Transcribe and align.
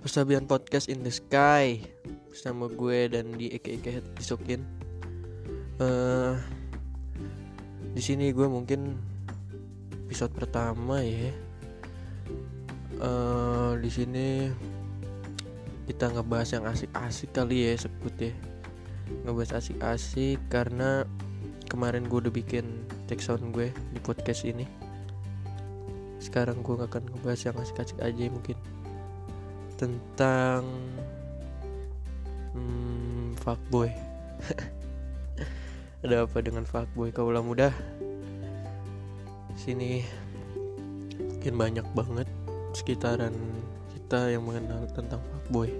Persabian 0.00 0.48
Podcast 0.48 0.88
in 0.88 1.04
the 1.04 1.12
Sky. 1.12 1.80
Bersama 2.32 2.66
gue 2.72 3.12
dan 3.12 3.36
di 3.36 3.52
Eke 3.52 3.76
Eke 3.76 4.00
Disokin 4.16 4.80
uh, 5.80 6.36
di 7.90 8.02
sini 8.04 8.30
gue 8.30 8.46
mungkin 8.46 8.94
episode 10.06 10.30
pertama 10.36 11.02
ya. 11.02 11.32
Uh, 13.00 13.80
Di 13.80 13.88
sini 13.88 14.52
kita 15.88 16.12
ngebahas 16.12 16.60
yang 16.60 16.64
asik-asik 16.68 17.32
kali 17.34 17.66
ya 17.66 17.74
sebut 17.74 18.14
ya. 18.20 18.32
Ngebahas 19.26 19.58
asik-asik 19.58 20.38
karena 20.52 21.02
kemarin 21.66 22.06
gue 22.06 22.28
udah 22.28 22.34
bikin 22.34 22.86
take 23.10 23.24
sound 23.24 23.42
gue 23.50 23.74
di 23.90 23.98
podcast 23.98 24.46
ini. 24.46 24.68
Sekarang 26.20 26.62
gue 26.62 26.78
akan 26.78 27.10
ngebahas 27.10 27.50
yang 27.50 27.56
asik-asik 27.58 27.98
aja 28.04 28.30
mungkin 28.30 28.54
tentang 29.80 30.68
hmm, 32.52 33.32
fuckboy. 33.40 33.88
Ada 36.04 36.28
apa 36.28 36.38
dengan 36.44 36.68
fuckboy 36.68 37.08
kaulah 37.16 37.40
muda 37.40 37.72
sini. 39.56 40.04
Mungkin 41.16 41.56
banyak 41.56 41.86
banget 41.96 42.28
sekitaran 42.76 43.32
kita 43.96 44.36
yang 44.36 44.44
mengenal 44.44 44.84
tentang 44.92 45.24
fuckboy. 45.32 45.72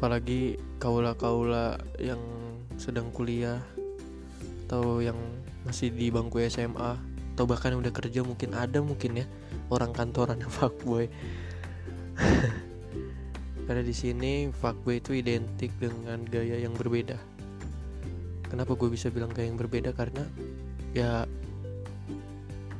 Apalagi 0.00 0.56
kaula-kaula 0.80 1.76
yang 2.00 2.20
sedang 2.80 3.12
kuliah 3.12 3.60
atau 4.64 5.04
yang 5.04 5.20
masih 5.68 5.92
di 5.92 6.08
bangku 6.08 6.40
SMA 6.48 6.96
atau 7.36 7.44
bahkan 7.44 7.76
udah 7.76 7.92
kerja 7.92 8.24
mungkin 8.24 8.56
ada 8.56 8.80
mungkin 8.80 9.20
ya 9.20 9.26
orang 9.68 9.92
kantoran 9.92 10.40
yang 10.40 10.48
fuckboy 10.48 11.04
karena 13.66 13.82
di 13.84 13.94
sini 13.94 14.32
fuckboy 14.50 15.00
itu 15.00 15.16
identik 15.16 15.72
dengan 15.80 16.24
gaya 16.28 16.60
yang 16.60 16.72
berbeda. 16.74 17.16
Kenapa 18.50 18.74
gue 18.74 18.90
bisa 18.90 19.12
bilang 19.14 19.30
gaya 19.30 19.46
yang 19.46 19.60
berbeda? 19.60 19.94
Karena 19.94 20.26
ya 20.90 21.24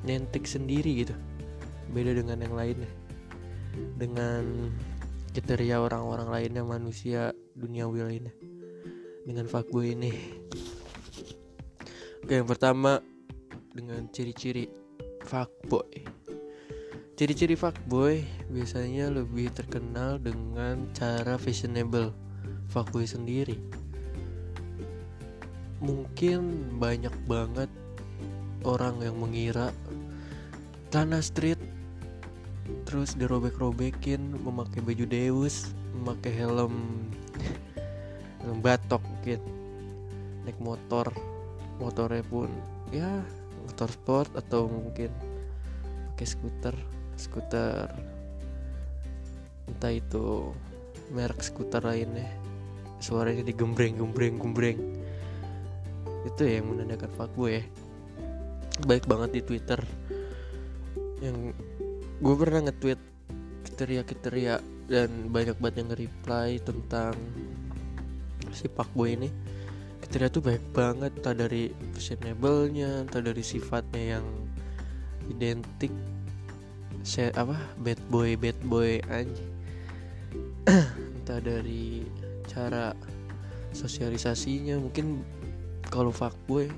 nentik 0.02 0.44
sendiri 0.44 1.06
gitu. 1.06 1.14
Beda 1.94 2.10
dengan 2.14 2.42
yang 2.42 2.54
lainnya. 2.54 2.90
Dengan 3.98 4.74
kriteria 5.30 5.78
orang-orang 5.78 6.26
lainnya 6.26 6.62
manusia 6.66 7.30
dunia 7.54 7.86
lainnya. 7.86 8.34
Dengan 9.22 9.46
fuckboy 9.46 9.94
ini. 9.94 10.12
Oke, 12.26 12.34
yang 12.34 12.50
pertama 12.50 12.98
dengan 13.70 14.10
ciri-ciri 14.10 14.66
fuckboy. 15.22 16.02
Ciri-ciri 17.20 17.52
fuckboy 17.52 18.24
biasanya 18.48 19.12
lebih 19.12 19.52
terkenal 19.52 20.16
dengan 20.16 20.88
cara 20.96 21.36
fashionable. 21.36 22.16
Fuckboy 22.72 23.04
sendiri. 23.04 23.60
Mungkin 25.84 26.40
banyak 26.80 27.12
banget 27.28 27.68
orang 28.64 29.04
yang 29.04 29.20
mengira 29.20 29.68
tanah 30.88 31.20
street 31.20 31.60
terus 32.88 33.12
dirobek-robekin 33.12 34.40
memakai 34.40 34.80
baju 34.80 35.04
Deus, 35.04 35.76
memakai 36.00 36.32
helm 36.32 37.04
helm 38.40 38.64
batok 38.64 39.04
mungkin 39.04 39.44
naik 40.48 40.56
motor 40.56 41.12
motornya 41.84 42.24
pun 42.24 42.48
ya 42.88 43.20
motor 43.68 43.92
sport 43.92 44.32
atau 44.32 44.72
mungkin 44.72 45.12
pakai 46.16 46.24
skuter 46.24 46.99
skuter. 47.20 47.92
Entah 49.68 49.92
itu 49.92 50.56
merek 51.12 51.44
skuter 51.44 51.84
lainnya. 51.84 52.26
Suaranya 53.04 53.44
digembreng 53.44 54.00
gembreng 54.00 54.40
gembreng. 54.40 54.78
Itu 56.24 56.40
ya 56.48 56.60
yang 56.60 56.72
menandakan 56.72 57.12
fuckboy 57.12 57.60
ya. 57.60 57.64
Baik 58.88 59.04
banget 59.04 59.36
di 59.36 59.40
twitter. 59.44 59.80
Yang 61.20 61.52
gue 62.20 62.34
pernah 62.36 62.60
nge-tweet 62.68 63.00
kriteria-kriteria 63.68 64.54
dan 64.88 65.08
banyak 65.28 65.56
banget 65.60 65.76
yang 65.84 65.88
nge-reply 65.92 66.48
tentang 66.64 67.14
si 68.52 68.66
fuckboy 68.68 69.16
ini. 69.16 69.28
Kriteria 70.00 70.28
tuh 70.32 70.42
baik 70.44 70.64
banget 70.72 71.12
entah 71.20 71.36
dari 71.36 71.70
fashionable-nya 71.94 73.04
entah 73.06 73.22
dari 73.22 73.44
sifatnya 73.44 74.18
yang 74.18 74.26
identik 75.30 75.92
saya 77.00 77.32
apa? 77.36 77.56
Bad 77.80 78.00
boy 78.12 78.36
bad 78.36 78.58
boy 78.64 79.00
aja 79.08 79.44
entah 81.16 81.40
dari 81.40 82.04
cara 82.46 82.92
sosialisasinya 83.72 84.76
mungkin 84.78 85.22
kalau 85.88 86.10
fuckboy 86.10 86.68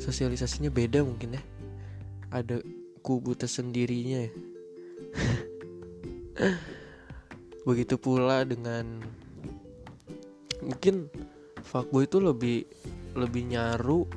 sosialisasinya 0.00 0.72
beda 0.72 1.04
mungkin 1.06 1.38
ya. 1.38 1.42
Ada 2.32 2.64
kubu 3.04 3.36
tersendirinya 3.36 4.26
ya. 4.26 4.32
Begitu 7.68 7.94
pula 8.00 8.42
dengan 8.42 9.04
mungkin 10.64 11.06
fuckboy 11.62 12.08
itu 12.08 12.18
lebih 12.18 12.58
lebih 13.12 13.44
nyaru 13.52 14.08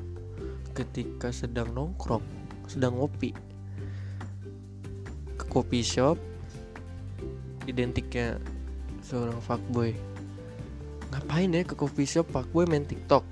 ketika 0.72 1.32
sedang 1.32 1.72
nongkrong 1.76 2.24
sedang 2.68 2.98
ngopi 2.98 3.36
coffee 5.44 5.84
shop 5.84 6.16
identiknya 7.68 8.40
seorang 9.04 9.38
fuckboy. 9.44 9.92
Ngapain 11.12 11.52
ya 11.52 11.62
ke 11.66 11.76
coffee 11.76 12.08
shop 12.08 12.30
fuckboy 12.32 12.64
main 12.70 12.88
tiktok? 12.88 13.26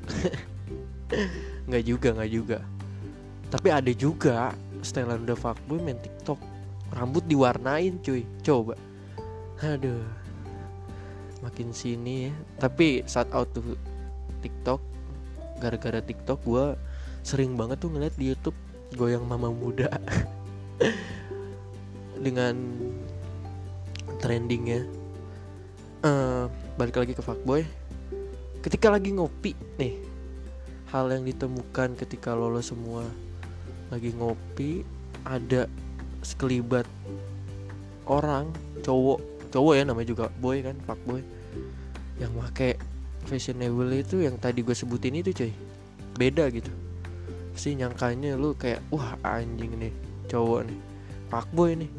Nggak 1.70 1.84
juga 1.88 2.08
nggak 2.18 2.32
juga. 2.34 2.60
Tapi 3.48 3.68
ada 3.70 3.92
juga 3.94 4.52
setelan 4.84 5.24
udah 5.24 5.38
fuckboy 5.38 5.80
main 5.80 5.98
tiktok. 6.02 6.42
Rambut 6.92 7.24
diwarnain 7.30 8.02
cuy. 8.02 8.26
Coba. 8.42 8.76
Aduh. 9.62 10.04
Makin 11.46 11.72
sini 11.72 12.30
ya. 12.30 12.34
Tapi 12.58 13.06
saat 13.06 13.30
out 13.32 13.54
tuh 13.54 13.78
tiktok. 14.42 14.82
Gara-gara 15.62 16.04
tiktok 16.04 16.42
gue 16.44 16.76
sering 17.24 17.56
banget 17.56 17.80
tuh 17.80 17.90
ngeliat 17.90 18.14
di 18.20 18.36
youtube 18.36 18.56
goyang 19.00 19.24
mama 19.24 19.50
muda 19.50 19.88
dengan 22.24 22.56
trendingnya. 24.24 24.88
Uh, 26.04 26.48
balik 26.80 26.96
lagi 26.96 27.14
ke 27.16 27.24
fuckboy. 27.24 27.68
Ketika 28.64 28.88
lagi 28.88 29.12
ngopi 29.12 29.56
nih 29.76 30.14
hal 30.94 31.10
yang 31.10 31.26
ditemukan 31.26 31.98
ketika 31.98 32.38
lolos 32.38 32.70
semua 32.70 33.02
lagi 33.90 34.14
ngopi 34.14 34.86
ada 35.26 35.66
sekelibat 36.22 36.86
orang 38.06 38.54
cowok 38.86 39.18
cowok 39.50 39.74
ya 39.74 39.84
namanya 39.90 40.08
juga 40.14 40.26
boy 40.38 40.62
kan 40.62 40.78
fuckboy 40.86 41.26
yang 42.22 42.30
pakai 42.38 42.78
fashionable 43.26 43.90
itu 43.90 44.22
yang 44.22 44.38
tadi 44.38 44.62
gue 44.62 44.78
sebutin 44.78 45.18
itu 45.18 45.34
cuy 45.34 45.54
beda 46.14 46.46
gitu. 46.54 46.70
Sih 47.58 47.74
nyangkanya 47.74 48.38
lu 48.38 48.54
kayak 48.54 48.86
wah 48.94 49.18
anjing 49.26 49.74
nih 49.74 49.94
cowok 50.30 50.70
nih 50.70 50.80
fuckboy 51.34 51.74
nih 51.74 51.90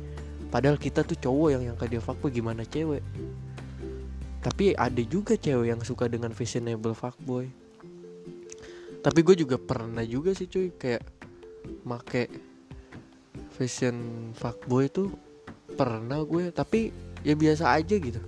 padahal 0.54 0.78
kita 0.78 1.02
tuh 1.02 1.18
cowok 1.18 1.58
yang 1.58 1.62
yang 1.66 1.76
dia 1.90 1.98
fuckboy 1.98 2.30
gimana 2.30 2.62
cewek? 2.62 3.02
Tapi 4.38 4.78
ada 4.78 5.02
juga 5.02 5.34
cewek 5.34 5.66
yang 5.74 5.82
suka 5.82 6.06
dengan 6.06 6.30
fashionable 6.30 6.94
fuckboy. 6.94 7.50
Tapi 9.02 9.18
gue 9.26 9.34
juga 9.42 9.58
pernah 9.58 10.06
juga 10.06 10.30
sih 10.30 10.46
cuy 10.46 10.70
kayak 10.78 11.02
make 11.82 12.30
fashion 13.58 14.30
fuckboy 14.38 14.86
tuh 14.86 15.10
pernah 15.74 16.22
gue. 16.22 16.54
Tapi 16.54 16.94
ya 17.26 17.34
biasa 17.34 17.74
aja 17.74 17.98
gitu. 17.98 18.22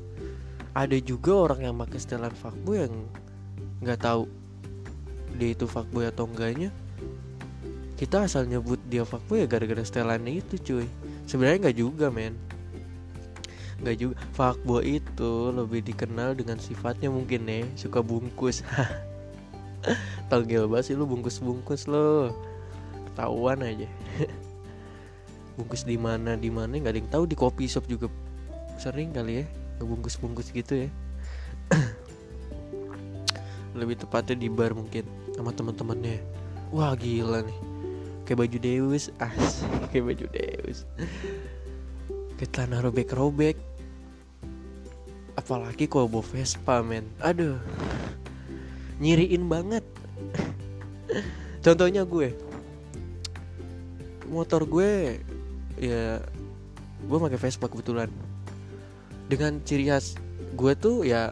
Ada 0.74 0.98
juga 0.98 1.30
orang 1.46 1.62
yang 1.62 1.78
pakai 1.78 1.98
setelan 2.02 2.34
fuckboy 2.34 2.90
yang 2.90 3.06
nggak 3.86 4.02
tahu 4.02 4.26
dia 5.38 5.54
itu 5.54 5.70
fuckboy 5.70 6.10
atau 6.10 6.26
enggaknya. 6.26 6.74
Kita 7.94 8.26
asal 8.26 8.50
nyebut 8.50 8.82
dia 8.90 9.06
fuckboy 9.06 9.44
ya 9.44 9.46
gara-gara 9.46 9.84
setelannya 9.86 10.42
itu 10.42 10.58
cuy 10.58 10.90
sebenarnya 11.26 11.69
nggak 11.69 11.78
juga 11.78 12.06
men. 12.08 12.34
Nggak 13.82 13.96
juga. 14.00 14.14
Fuckboy 14.32 15.02
itu 15.02 15.32
lebih 15.52 15.84
dikenal 15.84 16.38
dengan 16.38 16.56
sifatnya 16.56 17.12
mungkin 17.12 17.44
nih 17.44 17.67
suka 17.76 18.00
bungkus. 18.00 18.62
Togel 20.31 20.67
banget 20.67 20.90
sih 20.90 20.94
lu 20.96 21.05
bungkus-bungkus 21.05 21.87
lo. 21.90 22.32
Ketahuan 23.12 23.62
aja. 23.62 23.87
Bungkus 25.56 25.88
di 25.88 25.96
mana 25.96 26.37
di 26.37 26.52
mana 26.52 26.69
nggak 26.76 26.93
ada 26.93 27.00
yang 27.00 27.11
tahu. 27.12 27.25
Di 27.28 27.37
kopi 27.37 27.64
shop 27.69 27.87
juga 27.87 28.11
sering 28.81 29.12
kali 29.14 29.43
ya. 29.43 29.44
Ngebungkus-bungkus 29.78 30.50
gitu 30.52 30.87
ya. 30.87 30.88
Lebih 33.78 34.00
tepatnya 34.00 34.37
di 34.37 34.49
bar 34.49 34.73
mungkin 34.73 35.05
sama 35.37 35.52
teman-temannya. 35.52 36.20
Wah 36.75 36.99
gila 36.99 37.46
nih 37.46 37.65
kayak 38.26 38.43
baju 38.43 38.58
Deus 38.58 39.14
as 39.23 39.62
kayak 39.94 40.12
baju 40.12 40.26
Deus. 40.34 40.82
Kayak 42.37 42.52
tanah 42.52 42.82
robek-robek 42.82 43.56
apalagi 45.38 45.87
kalau 45.87 46.11
bawa 46.11 46.26
Vespa 46.26 46.82
men. 46.82 47.06
Aduh 47.23 47.56
nyiriin 48.99 49.46
banget. 49.46 49.84
Contohnya 51.62 52.02
gue. 52.02 52.34
Motor 54.26 54.67
gue 54.67 55.23
ya 55.78 56.19
gue 57.06 57.19
pakai 57.23 57.38
Vespa 57.38 57.70
kebetulan. 57.70 58.11
Dengan 59.31 59.62
ciri 59.62 59.87
khas 59.87 60.19
gue 60.58 60.73
tuh 60.75 61.06
ya 61.06 61.31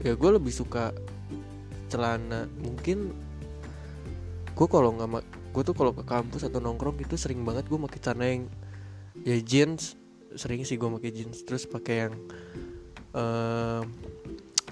ya 0.00 0.12
gue 0.16 0.30
lebih 0.32 0.54
suka 0.54 0.96
celana. 1.92 2.48
Mungkin 2.64 3.12
gue 4.56 4.66
kalau 4.72 4.96
nggak 4.96 5.35
gue 5.56 5.64
tuh 5.64 5.72
kalau 5.72 5.96
ke 5.96 6.04
kampus 6.04 6.44
atau 6.44 6.60
nongkrong 6.60 7.00
gitu 7.00 7.16
sering 7.16 7.40
banget 7.40 7.64
gue 7.64 7.80
pakai 7.80 8.00
celana 8.04 8.26
yang 8.28 8.44
ya 9.24 9.40
jeans 9.40 9.96
sering 10.36 10.68
sih 10.68 10.76
gue 10.76 10.84
pakai 10.84 11.10
jeans. 11.16 11.40
Terus 11.48 11.64
pakai 11.64 11.96
yang 12.04 12.14
uh, 13.16 13.80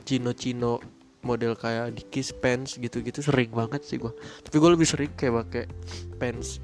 chino 0.04 0.36
chino 0.36 0.84
model 1.24 1.56
kayak 1.56 1.96
dikis 1.96 2.36
pants 2.36 2.76
gitu-gitu 2.76 3.24
sering 3.24 3.48
banget 3.48 3.80
sih 3.80 3.96
gue 3.96 4.12
tapi 4.44 4.60
gue 4.60 4.70
lebih 4.76 4.84
sering 4.84 5.08
kayak 5.16 5.40
pakai 5.40 5.64
pants 6.20 6.60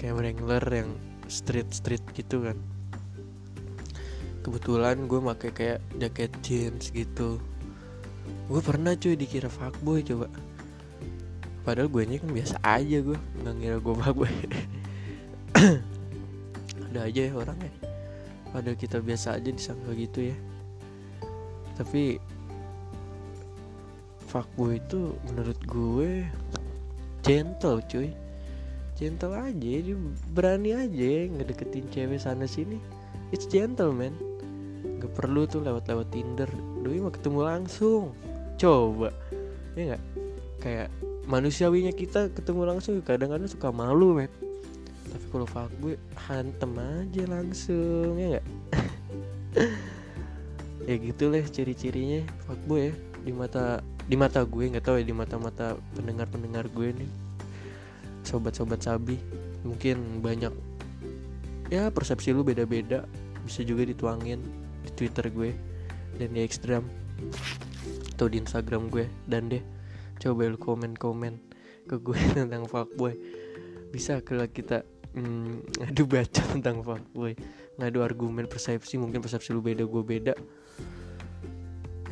kayak 0.00 0.16
Wrangler 0.16 0.64
yang 0.64 0.96
street 1.28 1.68
street 1.68 2.00
gitu 2.16 2.48
kan. 2.48 2.56
Kebetulan 4.40 5.04
gue 5.04 5.20
pakai 5.20 5.50
kayak 5.52 5.80
jaket 6.00 6.32
jeans 6.40 6.88
gitu. 6.96 7.36
Gue 8.48 8.60
pernah 8.64 8.96
cuy 8.96 9.20
dikira 9.20 9.52
fuckboy 9.52 10.00
coba 10.00 10.32
padahal 11.62 11.88
gue 11.92 12.02
kan 12.18 12.30
biasa 12.30 12.56
aja 12.64 12.98
gue 13.04 13.18
nggak 13.44 13.54
ngira 13.60 13.78
gue. 13.78 13.94
Fuckboy 13.94 14.32
ada 16.90 17.06
aja 17.06 17.20
ya 17.30 17.32
orangnya 17.36 17.70
padahal 18.50 18.76
kita 18.78 18.98
biasa 18.98 19.38
aja 19.38 19.50
disangka 19.50 19.94
gitu 19.94 20.34
ya. 20.34 20.36
Tapi 21.78 22.18
fuckboy 24.30 24.78
itu 24.78 25.14
menurut 25.30 25.60
gue 25.66 26.10
gentle 27.22 27.82
cuy. 27.86 28.10
Gentle 29.00 29.32
aja 29.32 29.54
dia 29.80 29.96
berani 30.36 30.76
aja 30.76 31.30
ngedeketin 31.30 31.88
cewek 31.88 32.20
sana 32.20 32.44
sini. 32.44 32.76
It's 33.30 33.46
gentle 33.46 33.94
man. 33.94 34.12
Gak 35.00 35.16
perlu 35.16 35.48
tuh 35.48 35.64
lewat-lewat 35.64 36.12
Tinder. 36.12 36.50
Doi 36.84 37.00
mau 37.00 37.08
ketemu 37.08 37.40
langsung. 37.40 38.12
Coba. 38.60 39.08
Ya 39.72 39.94
nggak? 39.94 40.02
Kayak 40.60 40.88
manusiawinya 41.30 41.94
kita 41.94 42.34
ketemu 42.34 42.74
langsung 42.74 42.98
kadang-kadang 43.06 43.46
suka 43.46 43.70
malu 43.70 44.18
men 44.18 44.30
tapi 45.10 45.26
kalau 45.30 45.46
gue 45.82 45.94
hantem 46.14 46.72
aja 46.78 47.22
langsung 47.26 48.14
ya 48.18 48.38
nggak? 48.38 48.46
Ya 50.88 50.96
gitulah 50.96 51.44
ciri-cirinya 51.44 52.24
fuckboy 52.48 52.90
ya 52.90 52.92
di 53.22 53.30
mata 53.36 53.84
di 54.08 54.16
mata 54.16 54.42
gue 54.42 54.64
nggak 54.64 54.82
tahu 54.82 54.96
ya 54.98 55.04
di 55.06 55.14
mata-mata 55.14 55.76
pendengar-pendengar 55.94 56.66
gue 56.72 57.04
nih. 57.04 57.10
Sobat-sobat 58.24 58.80
sabi 58.80 59.20
mungkin 59.62 60.24
banyak 60.24 60.50
ya 61.68 61.92
persepsi 61.92 62.32
lu 62.32 62.42
beda-beda 62.42 63.04
bisa 63.44 63.60
juga 63.62 63.86
dituangin 63.86 64.40
di 64.82 64.90
twitter 64.96 65.28
gue 65.30 65.52
dan 66.16 66.32
di 66.32 66.42
Instagram 66.42 66.82
atau 68.16 68.26
di 68.26 68.40
Instagram 68.40 68.88
gue. 68.88 69.04
Dan 69.28 69.52
deh 69.52 69.62
coba 70.20 70.52
lu 70.52 70.60
komen-komen 70.60 71.40
ke 71.88 71.96
gue 71.96 72.18
tentang 72.38 72.68
fuckboy. 72.68 73.16
Bisa 73.90 74.20
kalau 74.20 74.44
kita 74.46 74.84
hmm, 75.16 75.80
ngadu 75.80 76.04
baca 76.04 76.42
tentang 76.52 76.84
fuckboy. 76.84 77.32
Ngadu 77.80 78.04
argumen 78.04 78.44
persepsi 78.44 79.00
mungkin 79.00 79.24
persepsi 79.24 79.56
lu 79.56 79.64
beda 79.64 79.88
gue 79.88 80.02
beda. 80.04 80.34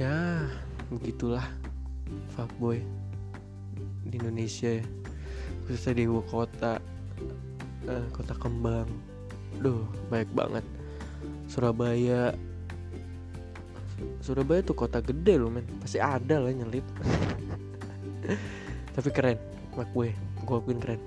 Ya 0.01 0.49
begitulah 0.89 1.45
fuckboy 2.33 2.81
di 4.09 4.17
Indonesia 4.17 4.81
ya. 4.81 4.85
Khususnya 5.69 6.01
di 6.01 6.03
ibu 6.09 6.25
kota 6.25 6.81
uh, 7.85 8.07
kota 8.17 8.33
kembang. 8.41 8.89
Duh 9.61 9.85
baik 10.09 10.33
banget. 10.33 10.65
Surabaya. 11.45 12.33
Surabaya 14.23 14.63
tuh 14.65 14.79
kota 14.79 15.05
gede 15.05 15.37
loh 15.37 15.53
men. 15.53 15.69
Pasti 15.83 16.01
ada 16.01 16.41
lah 16.41 16.55
nyelip 16.55 16.87
tapi 18.97 19.09
keren 19.13 19.39
mak 19.79 19.89
gue 19.95 20.11
gue 20.43 20.57
akuin 20.57 20.81
keren. 20.83 21.01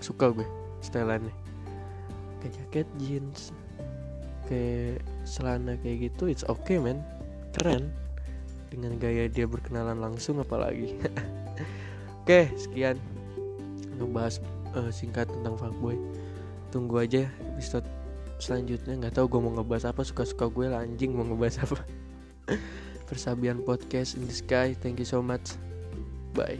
Suka 0.00 0.32
gue 0.32 0.46
styleannya. 0.80 1.34
Kayak 2.38 2.52
jaket 2.54 2.88
jeans 2.96 3.52
kayak 4.48 5.04
celana 5.28 5.76
kayak 5.84 6.08
gitu 6.08 6.32
it's 6.32 6.46
okay 6.48 6.80
men 6.80 7.04
keren. 7.56 7.92
Dengan 8.68 9.00
gaya 9.00 9.28
dia 9.28 9.48
berkenalan 9.48 10.00
langsung 10.00 10.40
apalagi. 10.40 10.96
Oke 12.24 12.48
sekian. 12.56 12.96
Ngebahas 13.98 14.40
uh, 14.78 14.92
singkat 14.94 15.26
tentang 15.28 15.58
fuckboy 15.58 15.98
tunggu 16.72 17.04
aja 17.04 17.28
episode 17.52 17.84
selanjutnya. 18.40 18.96
Nggak 18.96 19.18
tahu 19.18 19.26
gue 19.28 19.40
mau 19.44 19.52
ngebahas 19.56 19.92
apa 19.92 20.04
suka-suka 20.06 20.48
gue 20.48 20.66
lah 20.72 20.84
anjing 20.84 21.12
mau 21.12 21.26
ngebahas 21.26 21.68
apa. 21.68 21.84
Persabian 23.08 23.64
podcast 23.64 24.20
in 24.20 24.28
the 24.28 24.36
sky 24.36 24.76
thank 24.76 25.00
you 25.00 25.08
so 25.08 25.24
much 25.24 25.56
Bye. 26.38 26.56